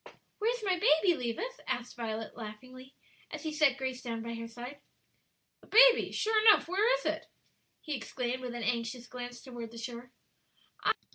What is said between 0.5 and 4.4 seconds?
my baby, Levis?" asked Violet, laughingly, as he set Grace down by